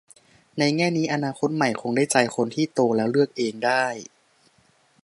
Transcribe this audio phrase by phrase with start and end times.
[0.59, 3.85] ในแง่นี้อนาคตใหม่คงได้ใจคนที่ โตแล้วเลือกเองได้